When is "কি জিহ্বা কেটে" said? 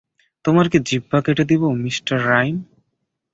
0.71-1.43